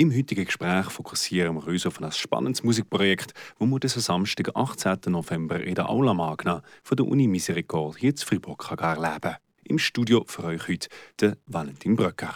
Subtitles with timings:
[0.00, 4.98] Im heutigen Gespräch fokussieren wir uns auf ein spannendes Musikprojekt, das wir diesen Samstag, 18.
[5.08, 9.36] November, in der Aula Magna von der Uni Misericorde hier in Freiburg erleben kann.
[9.62, 10.88] Im Studio für euch heute
[11.20, 12.34] der Valentin Bröcker.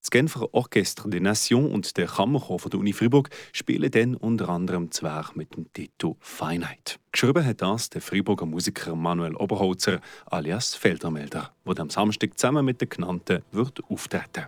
[0.00, 4.48] Das Genfer Orchestre des Nations und der Kammerchor von der Uni Freiburg spielen dann unter
[4.48, 6.98] anderem Werk mit dem Titel Feinheit.
[7.12, 12.80] Geschrieben hat das der Freiburger Musiker Manuel Oberholzer alias Feldermelder, der am Samstag zusammen mit
[12.80, 14.46] den Genannten wird auftreten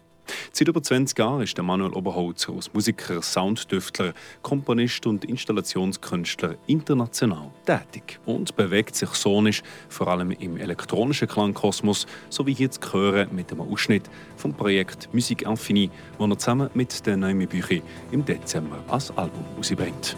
[0.52, 8.20] Seit über 20 Jahren ist Manuel Oberholzer als Musiker, Sounddüftler, Komponist und Installationskünstler international tätig
[8.26, 13.60] und bewegt sich sonisch vor allem im elektronischen Klangkosmos, so wie jetzt hören mit einem
[13.62, 19.10] Ausschnitt vom Projekt Musik Infinie, das er zusammen mit den Naomi Büchi im Dezember als
[19.16, 20.16] Album herausbringt.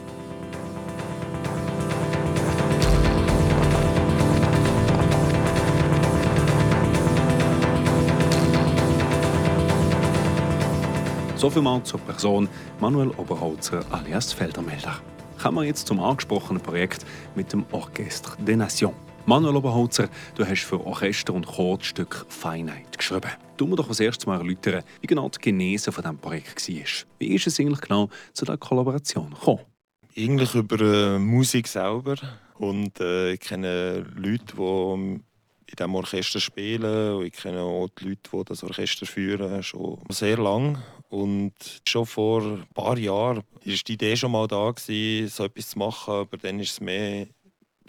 [11.40, 15.00] So viel mal zur Person Manuel Oberholzer alias Feldermelder.
[15.42, 18.92] Kommen wir jetzt zum angesprochenen Projekt mit dem Orchestre des Nations.
[19.24, 23.30] Manuel Oberholzer, du hast für Orchester und Chor das Stück Feinheit geschrieben.
[23.56, 26.84] Du mir doch als erstes mal erläutern, wie genau die Genese von diesem Projekt war.
[27.18, 29.60] Wie ist es eigentlich genau zu der Kollaboration gekommen?
[30.14, 32.16] Eigentlich über äh, Musik selber.
[32.58, 35.20] Und äh, ich kenne Leute, die
[35.70, 37.14] in diesem Orchester spielen.
[37.16, 40.82] Und ich kenne auch die Leute, die das Orchester führen, schon sehr lange.
[41.08, 41.52] Und
[41.86, 45.78] schon vor ein paar Jahren war die Idee schon mal da, gewesen, so etwas zu
[45.78, 46.14] machen.
[46.14, 47.26] Aber dann ist es mehr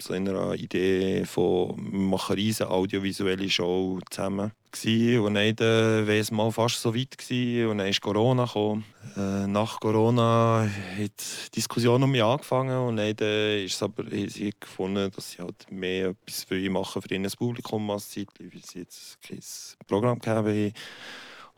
[0.02, 4.52] so einer Idee von, wir machen riesige audiovisuelle Show zusammen.
[4.74, 7.18] Und dann äh, war es mal fast so weit.
[7.18, 7.68] Gewesen.
[7.68, 8.84] Und dann ist Corona gekommen.
[9.16, 11.10] Äh, nach Corona hat
[11.48, 12.78] die Diskussion um mich angefangen.
[12.78, 17.30] Und dann äh, ist aber, gefunden, dass sie halt mehr etwas für machen für ihr
[17.36, 19.40] Publikum als Zeit, weil sie jetzt kein
[19.86, 20.72] Programm gegeben haben.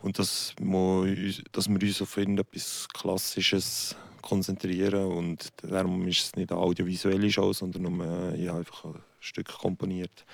[0.03, 6.51] Und dass wir, dass wir uns auf etwas Klassisches konzentrieren und darum ist es nicht
[6.51, 10.25] eine audiovisuelle Show, sondern nur ja, einfach ein Stück komponiert.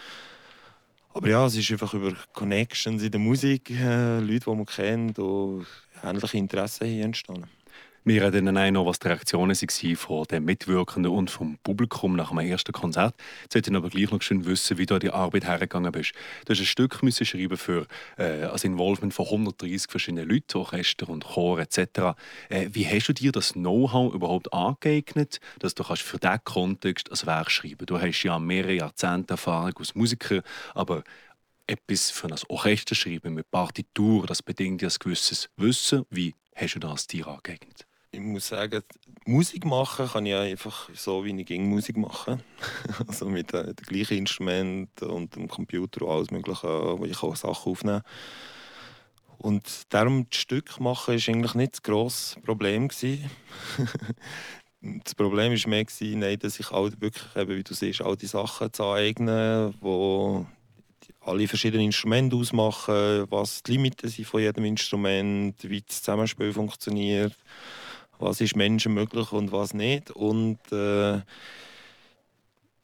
[1.13, 5.19] Aber ja, es ist einfach über Connections in der Musik, äh, Leute, die man kennt,
[5.19, 5.67] und
[6.05, 7.49] ähnliche Interessen hier entstanden.
[8.13, 12.31] Wir reden dann noch, was die Reaktionen waren von den Mitwirkenden und vom Publikum nach
[12.31, 13.15] dem ersten Konzert.
[13.43, 16.11] Jetzt wollte ich aber gleich noch schön wissen, wie du an die Arbeit hergegangen bist.
[16.45, 17.87] Du hast ein Stück müssen schreiben für
[18.19, 22.17] äh, als Involvement von 130 verschiedenen Leuten, Orchester und Chor etc.
[22.49, 27.13] Äh, wie hast du dir das Know-how überhaupt angeeignet, dass du kannst für diesen Kontext
[27.13, 30.43] ein Werk schreiben Du hast ja mehrere Jahrzehnte Erfahrung als Musiker,
[30.75, 31.05] aber
[31.69, 36.07] etwas für ein Orchester schreiben mit Partitur, das bedingt ja ein gewisses Wissen.
[36.11, 37.87] Wie hast du das dir angeeignet?
[38.13, 38.83] Ich muss sagen,
[39.25, 42.43] Musik machen kann ich einfach so, wie ich ging Musik machen.
[43.07, 47.37] also mit den, den gleichen Instrumenten und dem Computer und alles Mögliche, wo ich auch
[47.37, 48.03] Sachen aufnehmen
[49.39, 52.89] Und darum das Stück machen war eigentlich nicht das grosse Problem.
[54.83, 58.27] das Problem war mehr, nein, dass ich auch wirklich, eben, wie du siehst, all die
[58.27, 60.47] Sachen zu eignen, wo
[61.21, 67.37] alle verschiedenen Instrumente ausmachen, was die Limiten sind von jedem Instrument, wie das Zusammenspiel funktioniert
[68.21, 70.11] was ist Menschen möglich und was nicht.
[70.11, 71.21] Und äh,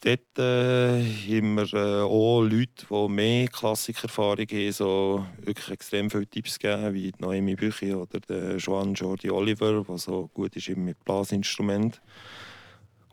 [0.01, 6.27] dort äh, haben wir äh, auch Leute, die mehr Klassikerfahrung haben, so wirklich extrem viele
[6.27, 11.05] Tipps geben, wie Noemi Büchi oder der Joan Jordi Oliver, der so gut ist mit
[11.05, 12.01] Blasinstrumenten.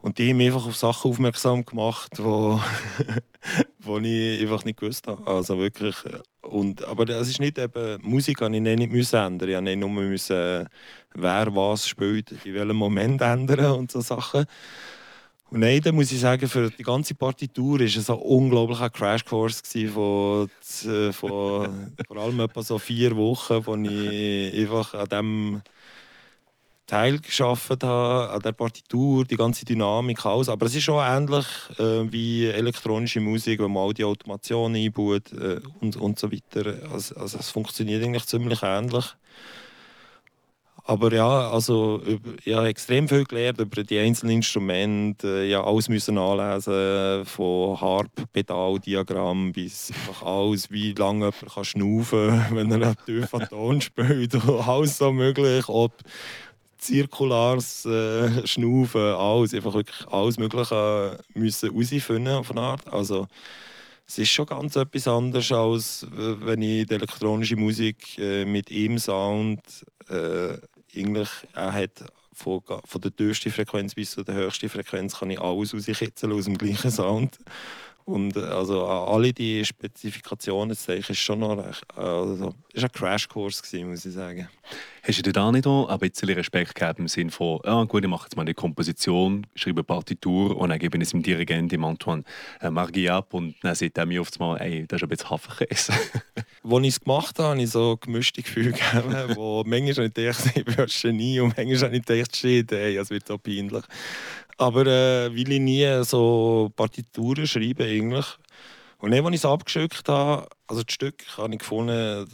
[0.03, 2.59] Und die haben mich einfach auf Sachen aufmerksam gemacht, wo,
[3.79, 5.25] wo ich einfach nicht gewusst habe.
[5.25, 5.95] Also wirklich.
[6.41, 9.47] Und, aber es ist nicht eben, Musik habe ich nicht müssen ändern.
[9.49, 10.69] Ich musste nur müssen,
[11.15, 14.45] wer was spielt, in welchem Moment ändern und so Sachen.
[15.49, 19.61] Und nein, da muss ich sagen, für die ganze Partitur war es ein unglaublicher Crashkurs
[19.93, 20.49] von,
[21.13, 25.61] von vor allem etwa so vier Wochen, wo ich einfach an dem
[26.85, 30.49] Teil geschaffen habe, an der Partitur, die ganze Dynamik, alles.
[30.49, 31.45] Aber es ist schon ähnlich
[31.79, 36.75] äh, wie elektronische Musik, wenn man all die Automation einbaut äh, und, und so weiter.
[36.91, 39.15] Also, also es funktioniert eigentlich ziemlich ähnlich.
[40.85, 42.01] Aber ja, also
[42.43, 45.45] ich habe extrem viel gelernt über die einzelnen Instrumente.
[45.45, 52.27] Ja, alles müssen anlesen, von Harp, Pedal, Diagramm bis einfach alles, wie lange jemand schnaufen
[52.27, 54.35] kann, wenn er einen tiefen Ton spielt.
[54.67, 55.69] alles so möglich.
[55.69, 55.93] Ob
[56.83, 62.87] zirkulares äh, Schnaufen, alles, einfach wirklich alles Mögliche müssen herausfinden auf eine Art.
[62.91, 63.27] Also,
[64.05, 68.99] es ist schon ganz etwas anderes, als wenn ich die elektronische Musik äh, mit ihm
[68.99, 69.61] Sound
[70.09, 70.57] äh,
[70.95, 72.03] eigentlich, er hat
[72.33, 76.57] von, von der tiefsten Frequenz bis zur höchsten Frequenz kann ich alles rauskitzeln aus dem
[76.57, 77.37] gleichen Sound.
[78.05, 81.57] Und also alle die Spezifikationen ist schon noch
[81.95, 84.49] also, ist ein Crashkurs muss ich sagen.
[85.05, 88.03] Hast du dir da nicht auch ein bisschen Respekt gegeben im Sinne von, ja gut,
[88.03, 91.21] ich mache jetzt mal eine Komposition, schreibe eine Partitur und dann gebe ich es dem
[91.21, 92.23] Dirigenten Antoine
[92.61, 95.29] äh, Margui ab und dann sagt er mir oft mal, ey, das ist ein bisschen
[95.29, 95.93] Hafenkäse.
[96.63, 100.13] Als ich es gemacht habe, habe ich so gemischte Gefühle gegeben, wo manchmal habe ich
[100.13, 103.37] gedacht, ich bin ein Genie und manchmal habe ich gedacht, shit, ey, es wird so
[103.37, 103.83] peinlich.
[104.57, 108.25] Aber äh, weil ich nie so Partituren schreibe eigentlich.
[108.99, 112.27] Und dann, als ich es abgeschickt habe, also das Stück, habe ich gefunden,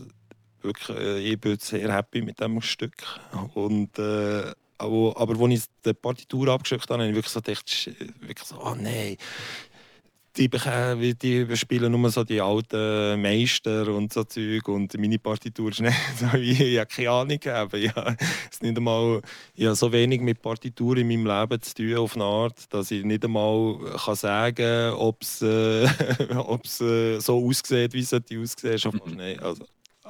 [0.62, 3.20] wirklich, äh, ich bin sehr happy mit dem Stück.
[3.54, 7.90] Und, äh, aber, aber als ich die Partitur abgeschickt habe, habe ich wirklich so gedacht,
[8.22, 9.18] wirklich so, oh nein,
[10.48, 15.82] die, die spielen nur so die alten Meister und so Zeug und meine Partitur ist
[15.82, 17.84] nicht so wie, ich habe keine Ahnung gegeben.
[17.84, 18.16] Ich habe,
[18.62, 19.22] nicht einmal,
[19.56, 22.92] ich habe so wenig mit Partitur in meinem Leben zu tun auf eine Art, dass
[22.92, 25.84] ich nicht einmal kann sagen kann, ob es äh,
[26.82, 28.80] äh, so aussieht, wie es aussieht.
[28.80, 29.42] Schon fast nicht.
[29.42, 29.66] Also,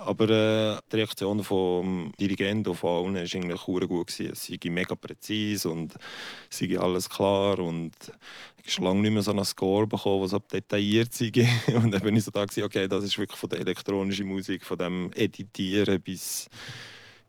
[0.05, 4.07] aber äh, die Reaktion vom Dirigenten von allen war eigentlich gut.
[4.07, 4.31] Gewesen.
[4.31, 5.95] Es sei mega präzise und
[6.49, 7.59] es sei alles klar.
[7.59, 7.93] Und
[8.63, 11.31] ich habe lange nicht mehr so einen Score bekommen, der so detailliert sei.
[11.73, 14.77] Und dann bin ich so da, okay, das ist wirklich von der elektronischen Musik, von
[14.77, 16.49] dem Editieren bis,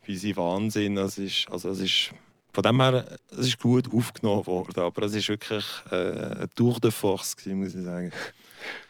[0.05, 0.97] bis in Wahnsinn.
[0.97, 2.11] Das ist, also es ist,
[2.53, 6.91] von dem her, es ist gut aufgenommen worden, aber es war wirklich äh, durch de
[6.91, 8.13] Force, muss ich sagen.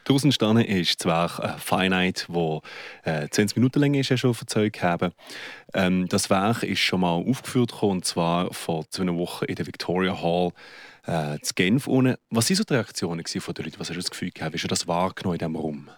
[0.04, 2.62] Tausend Sterne ist zwar ein Finite, wo
[3.04, 5.12] äh, 20 Minuten lang ist, ja schon verzeugt haben.
[5.74, 10.20] Ähm, das Werk ist schon mal aufgeführt und zwar vor zwei Wochen in der Victoria
[10.20, 10.52] Hall
[11.06, 11.86] äh, zu Genf.
[11.86, 12.18] Ohne.
[12.30, 13.78] Was waren so die Reaktionen von den Leuten?
[13.78, 14.52] Was hast du das Gefühl gehabt?
[14.52, 15.90] Wie hast du das wahrgenommen in diesem Raum?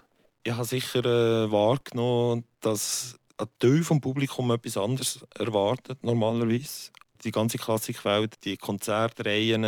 [0.45, 6.91] Ich habe sicher äh, wahrgenommen, dass ein Teil vom Publikum etwas anderes erwartet normalerweise
[7.25, 9.65] die ganze Klassikwelt, die Konzertreihen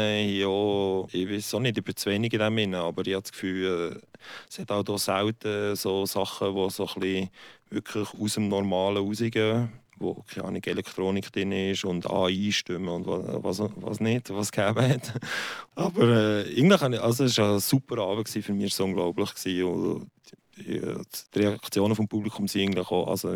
[0.46, 3.32] auch, ich weiß auch nicht, über zu wenig in dem Sinne, aber ich habe das
[3.32, 4.06] Gefühl, äh,
[4.48, 7.30] es hat auch selten so Sachen, die so ein
[7.70, 13.60] wirklich aus dem Normalen rausgehen wo keine Ahnung, Elektronik drin ist und AI-Stimmen und was,
[13.76, 15.12] was nicht, was gegeben hat.
[15.74, 19.64] Aber äh, irgendwie, also es war ein super Abend für mich, es war unglaublich.
[19.64, 20.10] Und
[20.56, 23.30] die, Reaktionen vom Publikum sind eigentlich auch, also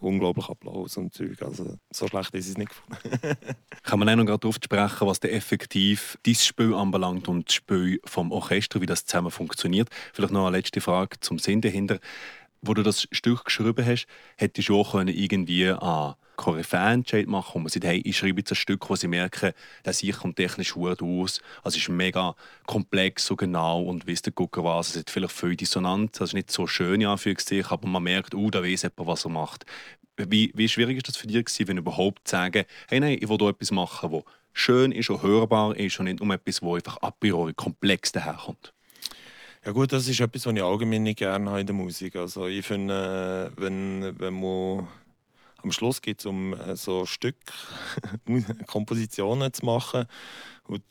[0.00, 1.40] unglaublich Applaus und Zeug.
[1.42, 3.36] Also, so schlecht ist es nicht gefunden.
[3.82, 8.32] Kann man auch noch darauf sprechen, was effektiv dein Spiel anbelangt und das Spiel vom
[8.32, 9.88] Orchester, wie das zusammen funktioniert?
[10.12, 11.98] Vielleicht noch eine letzte Frage zum Sinn dahinter.
[12.62, 14.06] Wo du das Stück geschrieben hast,
[14.36, 18.56] hättest du auch irgendwie an Koryphäen-Entscheid machen, wo man sagt, hey, ich schreibe jetzt ein
[18.56, 21.40] Stück, wo sie merken, dass ich kommt technisch gut aus.
[21.62, 22.34] Also es ist mega
[22.66, 24.90] komplex, so genau und wisst Gucker was.
[24.90, 28.50] Es hat vielleicht viel Dissonanz, das ist nicht so schön, ja, aber man merkt, oh,
[28.50, 29.64] da weiß jemand, was er macht.
[30.16, 33.38] Wie, wie schwierig ist das für dich wenn überhaupt zu sagen, hey, nein, ich will
[33.38, 34.22] hier etwas machen, das
[34.52, 38.72] schön ist und hörbar ist und nicht um etwas, das einfach a priori komplex daherkommt?
[39.66, 42.14] Ja gut, das ist etwas, was ich allgemein nicht gerne habe in der Musik.
[42.14, 44.86] Also ich finde, äh, wenn, wenn man
[45.60, 47.34] am Schluss geht um äh, so Stück
[48.68, 50.06] Kompositionen zu machen
[50.68, 50.84] und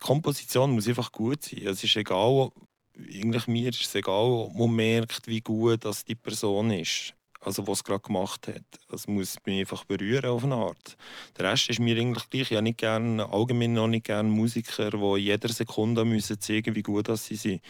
[0.00, 1.66] Komposition muss einfach gut sein.
[1.66, 2.50] Es ist egal,
[2.98, 7.12] eigentlich mir ist es egal, man merkt, wie gut das die Person ist
[7.46, 8.64] also was gerade gemacht hat.
[8.88, 10.96] Das muss mich einfach berühren auf eine Art.
[11.38, 12.50] Der Rest ist mir eigentlich gleich.
[12.50, 16.82] Ich habe nicht gern, allgemein noch nicht gerne Musiker, die jeder Sekunde müssen zeigen wie
[16.82, 17.62] gut das sie sind.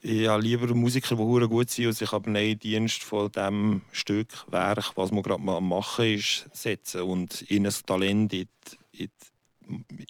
[0.00, 4.44] Ich habe lieber Musiker, die gut sind und sich aber in Dienst von dem Stück,
[4.50, 8.48] Werk, was man gerade mal machen ist, setzen und in ein Talent in
[8.92, 9.31] die, in die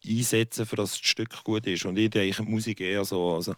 [0.06, 1.84] einsetzen, für das das Stück gut ist.
[1.84, 3.34] Und ich denke Musik eher so.
[3.34, 3.54] Also,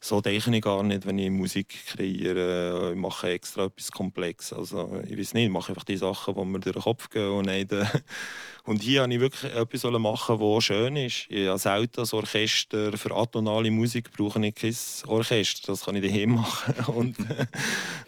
[0.00, 2.90] so denke ich gar nicht, wenn ich Musik kreiere.
[2.92, 4.58] Ich mache extra etwas Komplexes.
[4.58, 7.30] Also, ich weiß nicht, ich mache einfach die Sachen, die mir durch den Kopf gehen.
[7.30, 7.86] Und, äh,
[8.64, 11.26] und hier wollte ich wirklich etwas machen, das schön ist.
[11.30, 12.96] Ich habe selten Orchester.
[12.98, 14.76] Für atonale Musik brauche ich kein
[15.06, 15.72] Orchester.
[15.72, 16.74] Das kann ich daheim machen.
[16.94, 17.16] und,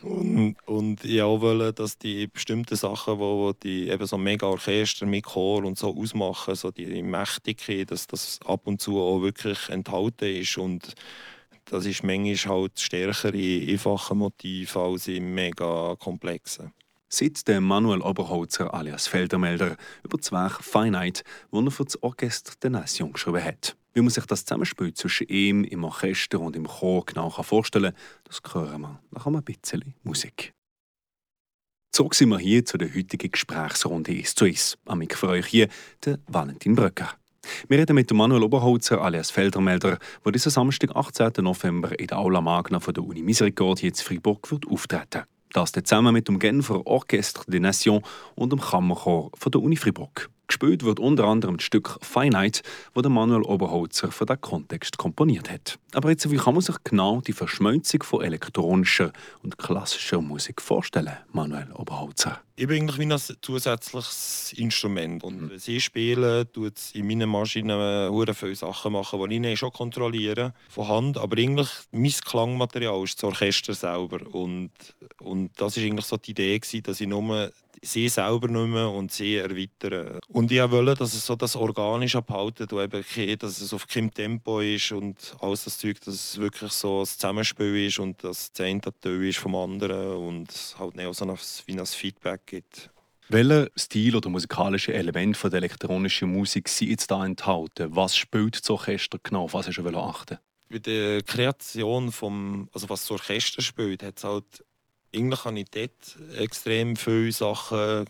[0.03, 5.25] und, und ich wollte, dass die bestimmten Sachen, die, die eben so mega Orchester mit
[5.25, 10.37] Chor und so ausmachen, so die Mächtigkeit, dass das ab und zu auch wirklich enthalten
[10.37, 10.59] ist.
[10.59, 10.95] Und
[11.67, 16.73] das ist manchmal halt stärkere, einfache Motiv als im mega komplexen.
[17.09, 22.53] Seit der Manuel Oberholzer alias Feldermelder über das Werk Finite, das er für das Orchester
[22.63, 23.77] der Nation geschrieben hat.
[23.95, 28.03] Wie man sich das Zusammenspiel zwischen ihm im Orchester und im Chor genau vorstellen kann,
[28.25, 30.56] das hören wir nach ein bisschen Musik.
[31.97, 34.77] Zurück sind wir hier zu der heutigen Gesprächsrunde «Is zu Is».
[34.85, 35.69] Am Mikrofon für euch hier
[36.05, 37.09] der Valentin Bröcker.
[37.69, 41.43] Wir reden mit Manuel Oberholzer alias Feldermelder, der diesen Samstag, 18.
[41.43, 45.23] November, in der Aula Magna von der Uni Misericordia in Fribourg wird auftreten
[45.55, 48.03] Das zusammen mit dem Genfer Orchestre des Nations
[48.35, 50.29] und dem Kammerchor von der Uni Fribourg.
[50.49, 52.63] Gespielt wird unter anderem das Stück Finite,
[52.95, 55.79] das Manuel Oberholzer für den Kontext komponiert hat.
[55.93, 59.13] Aber jetzt, wie kann man sich genau die Verschmelzung von elektronischer
[59.43, 62.41] und klassischer Musik vorstellen, Manuel Oberholzer?
[62.59, 65.23] Ich bin eigentlich wie ein zusätzliches Instrument.
[65.23, 65.51] Und mhm.
[65.51, 69.73] wenn sie spielen, tut es in meinen Maschinen sehr viele Sachen machen, die ich schon
[69.73, 71.19] kontrolliere von Hand.
[71.19, 74.21] Aber eigentlich mein Klangmaterial ist das Orchester selber.
[74.35, 74.71] Und,
[75.21, 77.53] und das war eigentlich so die Idee, dass ich nur
[77.83, 80.19] sie selber nicht mehr und sie erweitern.
[80.29, 84.13] Und ich wollte, dass es so das Organische abhalten und eben, dass es auf keinem
[84.13, 88.53] Tempo ist und alles das Zeug, dass es wirklich so ein Zusammenspiel ist und dass
[88.53, 92.47] das eine Teil ist vom anderen und es halt nicht so ein, wie ein Feedback
[92.47, 92.91] gibt.
[93.29, 97.95] Welcher Stil oder musikalische Element von der elektronischen Musik sind jetzt da enthalten?
[97.95, 99.45] Was spielt das Orchester genau?
[99.45, 100.39] Auf was hast du achten?
[100.69, 104.65] Bei der Kreation vom, also was das Orchester spielt, hat es halt
[105.17, 108.07] eigentlich habe ich dort extrem viele Sachen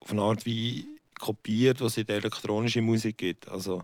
[0.00, 0.86] auf eine Art wie
[1.18, 3.48] kopiert, was in der elektronischen Musik gibt.
[3.48, 3.82] Also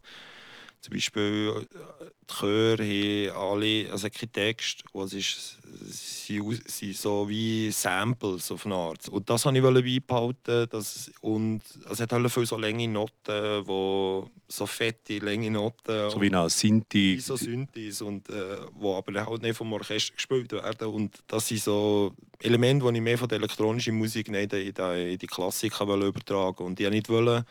[0.81, 5.59] zum Beispiel äh, die Chöre haben alle, also kein Text, was ist,
[5.93, 9.09] sie sind so wie Samples auf eine Art.
[9.09, 10.69] Und das wollte ich beibehalten.
[10.71, 16.11] Dass, und es hat halt viele so lange Noten, wo, so fette, lange Noten.
[16.11, 17.17] So wie ein Sinti.
[17.17, 20.89] Wie so Synthes, und, äh, wo aber halt nicht vom Orchester gespielt werden.
[20.89, 25.13] Und das sind so Elemente, die ich mehr von der elektronischen Musik nicht in die,
[25.13, 26.63] in die Klassik übertragen wollte.
[26.65, 27.45] Und ich wollte nicht wollen,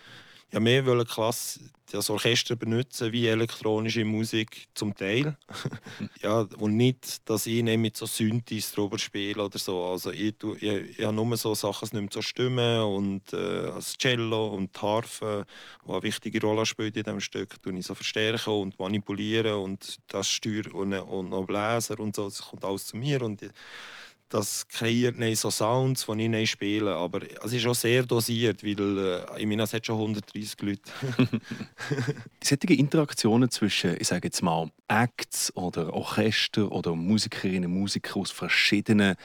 [0.52, 5.36] ja mehr wollen Klasse das Orchester benutzen wie elektronische Musik zum Teil.
[6.22, 9.84] Ja und nicht dass ich nicht mit so Synthes drüber spiele oder so.
[9.86, 13.98] Also ich, ich, ich habe nur so Sachen es nimmt so Stimmen und äh, das
[13.98, 15.46] Cello und die Harfe
[15.86, 20.00] die eine wichtige Rolle spielt in diesem Stück tue ich so verstärken und manipulieren und
[20.08, 23.42] das steuern und, und noch Bläser und so das kommt alles zu mir und
[24.32, 26.96] das kreiert nicht so Sounds, die ich nicht spiele.
[26.96, 28.98] Aber es ist auch sehr dosiert, weil
[29.38, 30.82] äh, meine, es hat schon 130 Leute.
[32.44, 38.32] Solche Interaktionen zwischen, ich sage jetzt mal, Acts oder Orchester oder Musikerinnen und Musiker aus
[38.32, 39.16] verschiedenen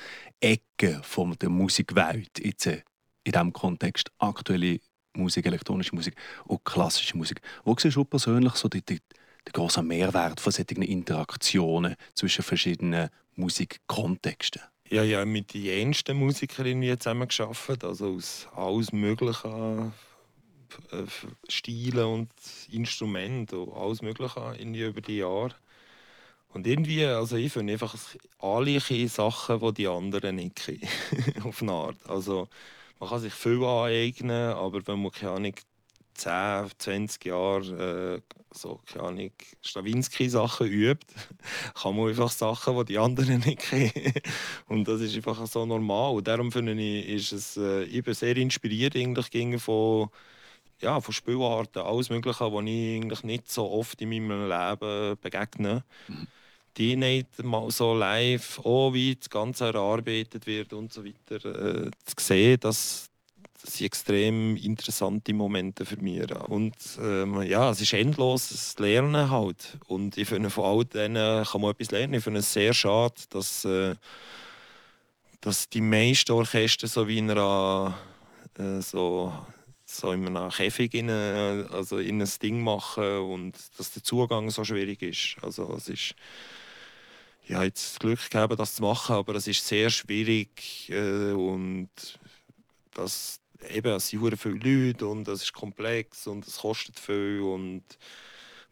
[0.40, 2.82] Ecken von der Musikwelt, jetzt äh,
[3.22, 4.80] in diesem Kontext aktuelle
[5.14, 7.40] Musik, elektronische Musik und klassische Musik.
[7.64, 13.08] Wo siehst du persönlich so die, die, den großen Mehrwert von solchen Interaktionen zwischen verschiedenen
[13.36, 14.62] Musikkontexten?
[14.88, 19.92] Ja, ja, mit den jensten Musikerinnen zusammen geschafft, also aus alles möglichen
[20.92, 21.02] äh,
[21.48, 22.30] Stilen und
[22.70, 25.54] Instrumenten, alles Mögliche über die Jahre.
[26.50, 27.96] Und irgendwie, also ich finde einfach
[28.38, 30.88] alle Sachen, die die anderen nicht kennen,
[31.44, 31.98] auf eine Art.
[32.08, 32.48] Also
[33.00, 35.54] man kann sich viel aneignen, aber wenn man keine Ahnung,
[36.16, 39.30] 10, 20 Jahre äh, so, keine Ahnung,
[39.62, 41.06] Stravinsky-Sachen übt,
[41.74, 44.12] kann man einfach Sachen, die die anderen nicht kennen.
[44.68, 46.14] Und das ist einfach so normal.
[46.14, 50.08] Und darum finde ich, ist es äh, ich bin sehr inspiriert eigentlich von,
[50.80, 55.84] ja, von Spielarten, alles Mögliche, was ich eigentlich nicht so oft in meinem Leben begegne.
[56.08, 56.26] Mhm.
[56.76, 61.90] Die nicht mal so live, oh, wie das Ganze erarbeitet wird und so weiter, äh,
[62.04, 63.10] zu sehen, dass
[63.62, 66.30] das sind extrem interessante Momente für mich.
[66.48, 69.78] Und ähm, ja, es ist endlos, das Lernen halt.
[69.86, 72.14] Und ich finde, von all denen kann man etwas lernen.
[72.14, 73.94] Ich finde es sehr schade, dass, äh,
[75.40, 77.98] dass die meisten Orchester so wie in einer,
[78.58, 79.32] äh, so,
[79.84, 84.64] so in einem Käfig in, also in ein Ding machen und dass der Zugang so
[84.64, 85.36] schwierig ist.
[85.42, 86.14] Also es ist
[87.48, 91.30] ich habe jetzt das Glück gehabt, das zu machen, aber es ist sehr schwierig äh,
[91.30, 91.88] und
[92.92, 97.82] das, eben, es sind viele Leute und es ist komplex und es kostet viel und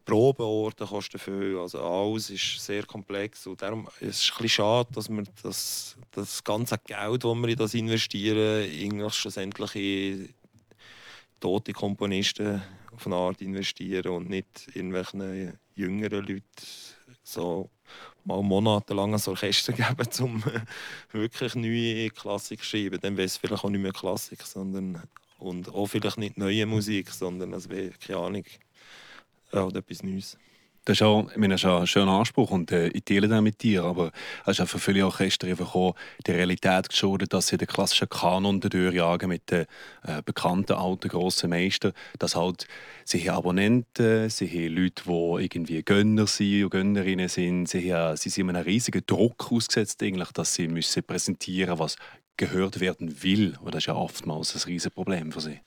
[0.04, 4.90] Probeorte kosten viel, also alles ist sehr komplex und darum ist es ein bisschen schade,
[4.92, 10.34] dass wir das, das ganze Geld, das wir in das investieren, eigentlich schlussendlich in
[11.40, 16.42] tote Komponisten auf eine Art investieren und nicht irgendwelchen jüngeren Leuten
[17.24, 17.70] so
[18.24, 20.42] mal monatelang ein Orchester geben, um
[21.10, 23.00] wirklich neue Klassik zu schreiben.
[23.00, 25.02] Dann wäre es vielleicht auch nicht mehr Klassik, sondern
[25.38, 28.44] und auch vielleicht nicht neue Musik, sondern es wäre, keine Ahnung,
[29.52, 30.38] ja, etwas Neues.
[30.86, 33.62] Das ist, auch, meine, das ist ein schöner Anspruch und äh, ich teile den mit
[33.62, 34.12] dir, aber
[34.44, 35.94] es ist auch für viele Orchester einfach auch
[36.26, 39.66] die Realität geschuldet, dass sie den klassischen Kanon durchjagen mit den
[40.02, 42.66] äh, bekannten alten grossen Meistern, dass halt
[43.04, 48.16] sie haben Abonnenten, sie haben Leute, die irgendwie Gönner sind und Gönnerinnen sind, sie, haben,
[48.18, 51.96] sie sind einem riesigen Druck ausgesetzt, eigentlich, dass sie müssen präsentieren was
[52.36, 53.56] gehört werden will.
[53.60, 55.60] Und das ist ja oftmals ein riesiges Problem für sie.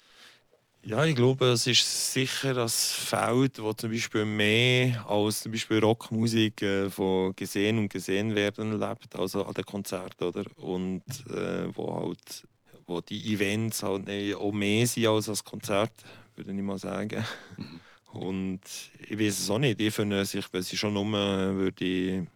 [0.83, 5.79] Ja, ich glaube, es ist sicher das Feld, wo zum Beispiel mehr als zum Beispiel
[5.79, 10.45] Rockmusik äh, von gesehen und gesehen werden lebt, also an den Konzerten, oder?
[10.55, 12.47] Und äh, wo halt,
[12.85, 15.91] wo die Events halt auch mehr sind als das Konzert,
[16.35, 17.25] würde ich mal sagen.
[17.57, 17.81] Mhm.
[18.13, 18.61] Und
[19.09, 19.81] ich weiß es auch nicht.
[19.81, 22.27] Ich finde, ich, wenn sie schon nur würde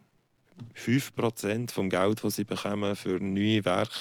[0.73, 3.93] 5% vom Geld, das sie bekommen, für neue Werke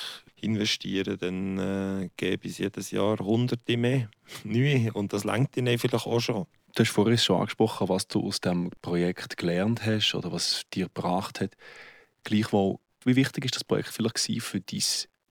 [0.42, 4.10] investieren, dann äh, gebe ich jedes Jahr Hunderte mehr.
[4.44, 4.92] Neue.
[4.92, 6.46] Und das lenkt ihnen vielleicht auch schon.
[6.74, 10.86] Du hast vorhin schon angesprochen, was du aus dem Projekt gelernt hast oder was dir
[10.86, 11.56] gebracht hat.
[12.22, 14.82] Gleichwohl, wie wichtig ist das Projekt vielleicht für dein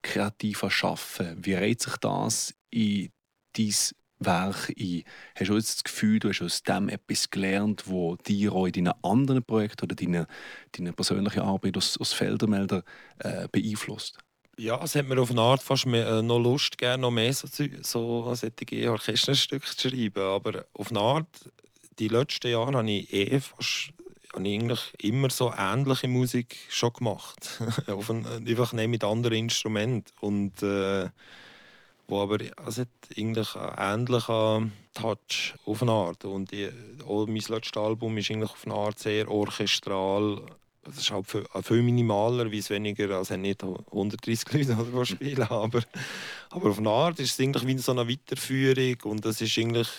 [0.02, 1.38] kreatives Schaffen?
[1.40, 3.10] Wie reiht sich das in
[3.54, 3.74] dein
[4.20, 5.04] Werk ein?
[5.36, 8.74] Hast du jetzt das Gefühl, du hast aus dem etwas gelernt, das dir auch in
[8.74, 10.28] deinen anderen Projekten oder deine,
[10.74, 12.84] deine persönliche Arbeit als, als Feldermelder
[13.20, 14.18] äh, beeinflusst?
[14.60, 17.32] Ja, es hat mir auf eine Art fast mehr, äh, noch Lust, gerne noch mehr
[17.32, 17.48] so,
[17.82, 20.22] so solche Orchesterstücke zu schreiben.
[20.22, 21.28] Aber auf eine Art,
[21.98, 23.94] die letzten Jahre habe ich eh fast
[24.34, 27.62] habe ich eigentlich immer so ähnliche Musik schon gemacht.
[27.88, 30.12] auf ein, einfach nicht mit anderen Instrumenten.
[30.20, 31.08] Und äh,
[32.10, 36.26] wo aber es hat eigentlich einen ähnlichen Touch auf eine Art.
[36.26, 36.70] Und ich,
[37.08, 40.42] auch mein letztes Album ist eigentlich auf eine Art sehr orchestral.
[40.88, 45.44] Es ist halt viel, viel minimaler, wie es weniger, als nicht 130 Leute oder spielen.
[45.50, 45.82] Aber,
[46.50, 49.90] aber auf eine Art ist es eigentlich wie so eine Weiterführung und das ist eigentlich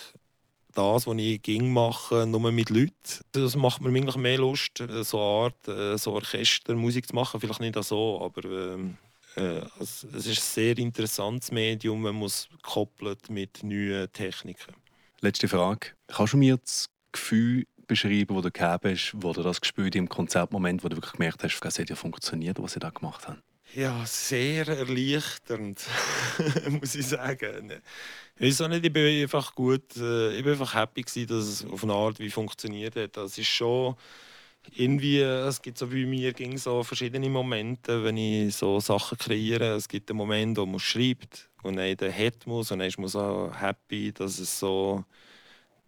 [0.73, 2.91] das, was ich ging mache, nur mit Leuten.
[3.31, 7.39] Das macht mir eigentlich mehr Lust, so eine Art, äh, so Orchestermusik zu machen.
[7.39, 8.97] Vielleicht nicht so, aber ähm,
[9.35, 14.75] äh, es ist ein sehr interessantes Medium, man muss koppelt mit neuen Techniken.
[15.21, 15.87] Letzte Frage.
[16.07, 20.07] Kannst du mir das Gefühl beschreiben, das du gehabt hast, wo du das gespürt im
[20.07, 23.43] Konzertmoment, wo du wirklich gemerkt hast, es hat ja funktioniert, was sie da gemacht haben?
[23.75, 25.81] Ja, sehr erleichternd,
[26.69, 27.73] muss ich sagen.
[28.39, 31.65] Ich auch nicht, ich bin einfach gut, äh, ich bin einfach happy gewesen, dass es
[31.65, 33.17] auf eine Art wie funktioniert hat.
[33.17, 33.95] Das ist schon
[34.73, 39.75] irgendwie, es gibt so wie mir ging so verschiedene Momente, wenn ich so Sachen kreiere.
[39.75, 43.09] Es gibt einen Moment, wo man schreibt und dann hat muss und dann ist man
[43.09, 45.03] so happy, dass es so,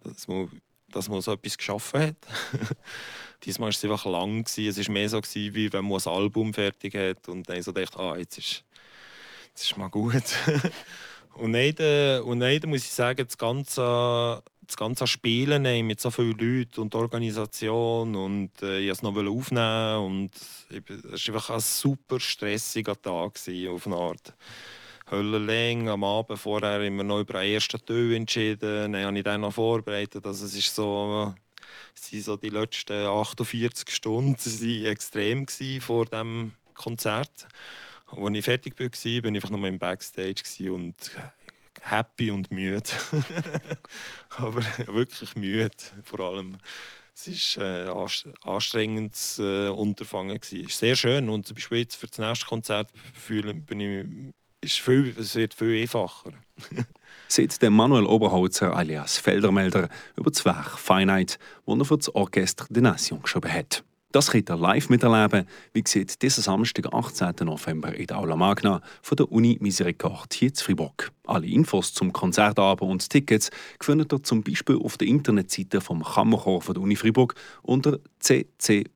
[0.03, 0.49] dass man,
[0.95, 2.15] dass man so etwas geschaffen hat.
[3.43, 4.43] Diesmal war es einfach lang.
[4.43, 4.79] Gewesen.
[4.79, 7.71] Es war mehr so, gewesen, wie wenn man ein Album fertig hat und dann so
[7.71, 8.63] denkt, ah, jetzt ist,
[9.49, 10.23] jetzt ist mal gut.
[11.35, 16.81] und dann, und muss ich sagen, das ganze das ganze Spielen mit so vielen Leuten
[16.81, 20.31] und Organisation und äh, ich es noch aufnehmen und
[20.69, 24.33] es war einfach ein super stressiger Tag auf eine Art.
[25.09, 29.41] Höllenlänge am Abend vorher immer noch über den ersten Teil entschieden, dann habe ich dann
[29.41, 31.33] noch vorbereitet, also es ist so
[31.95, 35.47] sind so die letzten 48 Stunden waren extrem
[35.81, 37.47] vor dem Konzert.
[38.07, 40.95] Als ich fertig war, war ich einfach noch mal im Backstage und
[41.81, 42.83] happy und müde.
[44.29, 45.71] Aber wirklich müde
[46.03, 46.57] vor allem.
[47.15, 50.37] Es war ein anstrengendes äh, Unterfangen.
[50.41, 54.33] Es ist sehr schön und zum Beispiel jetzt für das nächste Konzert fühlen, bin ich,
[54.63, 56.31] ist viel, es wird viel einfacher.
[57.27, 62.67] Seit dem Manuel Oberholzer alias Feldermelder über das Werk Feinheit, das er für das Orchestre
[62.69, 63.83] de Nation geschrieben hat.
[64.11, 67.33] Das könnt ihr live miterleben, wie gesagt, diesen Samstag, 18.
[67.41, 71.11] November in der Aula Magna von der Uni Misericorde hier in Fribourg.
[71.25, 73.49] Alle Infos zum Konzertabend und Tickets
[73.81, 78.93] findet ihr zum Beispiel auf der Internetseite vom Kammerchor von der Uni Fribourg unter ccuf.ch.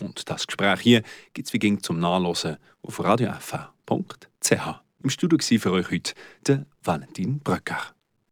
[0.00, 1.02] Und das Gespräch hier
[1.34, 4.52] gibt es wie ging zum Nachlesen auf radiofr.ch.
[5.02, 6.14] Im Studio war für euch heute
[6.46, 7.94] der Valentin Bröcker.